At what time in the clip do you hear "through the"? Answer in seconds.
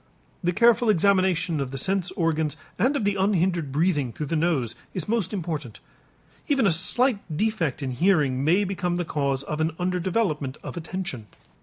4.11-4.35